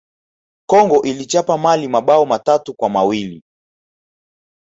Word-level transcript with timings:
congo 0.69 1.01
iliichapa 1.01 1.57
Mali 1.57 1.87
mabao 1.87 2.25
matatu 2.25 2.73
kwa 2.73 2.89
mawili 2.89 3.43